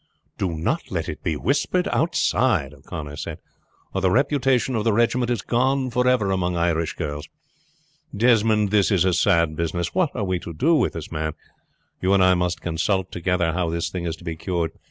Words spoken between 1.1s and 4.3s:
be whispered outside," O'Connor said, "or the